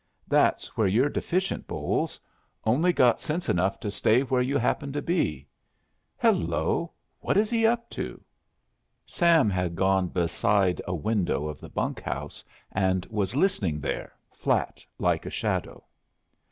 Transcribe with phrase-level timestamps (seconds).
[0.27, 2.19] That's where you're deficient, Bolles.
[2.63, 5.47] Only got sense enough to stay where you happen to be.
[6.17, 6.93] Hello.
[7.19, 8.19] What is he up to?"
[9.05, 15.27] Sam had gone beside a window of the bunkhouse and was listening there, flat like
[15.27, 15.85] a shadow.